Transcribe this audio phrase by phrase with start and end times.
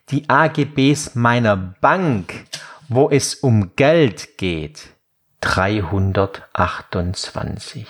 [0.10, 2.46] Die AGBs meiner Bank,
[2.88, 4.90] wo es um Geld geht,
[5.42, 7.86] 328.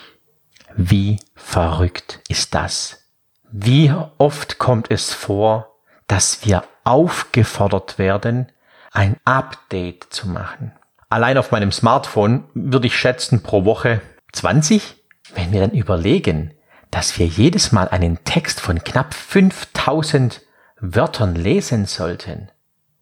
[0.75, 3.03] Wie verrückt ist das?
[3.51, 5.75] Wie oft kommt es vor,
[6.07, 8.51] dass wir aufgefordert werden,
[8.91, 10.71] ein Update zu machen?
[11.09, 14.01] Allein auf meinem Smartphone würde ich schätzen pro Woche
[14.33, 14.97] 20.
[15.33, 16.53] Wenn wir dann überlegen,
[16.91, 20.41] dass wir jedes Mal einen Text von knapp 5000
[20.79, 22.49] Wörtern lesen sollten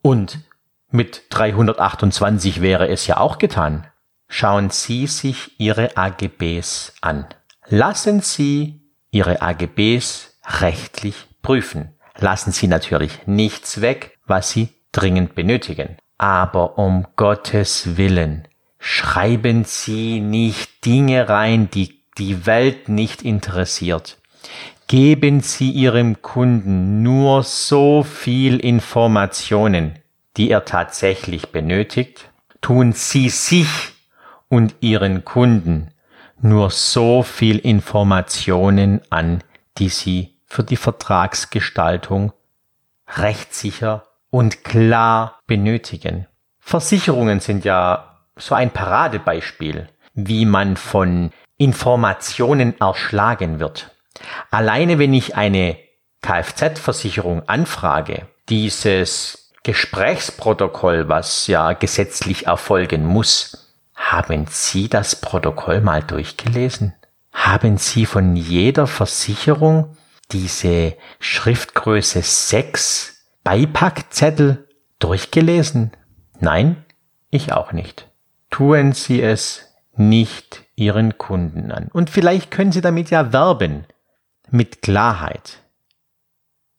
[0.02, 0.40] und
[0.90, 3.88] mit 328 wäre es ja auch getan.
[4.30, 7.26] Schauen Sie sich Ihre AGBs an.
[7.68, 11.94] Lassen Sie Ihre AGBs rechtlich prüfen.
[12.18, 15.98] Lassen Sie natürlich nichts weg, was Sie dringend benötigen.
[16.18, 18.48] Aber um Gottes Willen,
[18.80, 24.18] schreiben Sie nicht Dinge rein, die die Welt nicht interessiert.
[24.88, 30.00] Geben Sie Ihrem Kunden nur so viel Informationen,
[30.38, 32.30] die er tatsächlich benötigt.
[32.62, 33.68] Tun Sie sich
[34.50, 35.92] und Ihren Kunden
[36.40, 39.44] nur so viel Informationen an,
[39.78, 42.32] die Sie für die Vertragsgestaltung
[43.16, 46.28] rechtssicher und klar benötigen.
[46.60, 53.92] Versicherungen sind ja so ein Paradebeispiel, wie man von Informationen erschlagen wird.
[54.52, 55.78] Alleine wenn ich eine
[56.22, 63.67] Kfz-Versicherung anfrage, dieses Gesprächsprotokoll, was ja gesetzlich erfolgen muss,
[63.98, 66.94] haben Sie das Protokoll mal durchgelesen?
[67.34, 69.98] Haben Sie von jeder Versicherung
[70.32, 74.68] diese Schriftgröße 6 Beipackzettel
[75.00, 75.92] durchgelesen?
[76.40, 76.86] Nein,
[77.32, 78.08] ich auch nicht.
[78.50, 81.90] Tun Sie es nicht Ihren Kunden an.
[81.92, 83.86] Und vielleicht können Sie damit ja werben.
[84.50, 85.60] Mit Klarheit.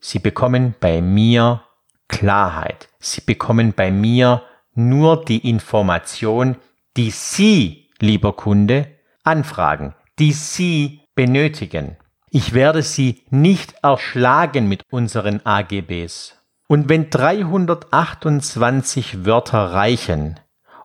[0.01, 1.63] Sie bekommen bei mir
[2.07, 2.89] Klarheit.
[3.01, 4.43] Sie bekommen bei mir
[4.75, 6.57] nur die Information,
[6.99, 8.89] die Sie, lieber Kunde,
[9.23, 11.97] anfragen, die Sie benötigen.
[12.29, 16.35] Ich werde Sie nicht erschlagen mit unseren AGBs.
[16.67, 20.41] Und wenn 328 Wörter reichen,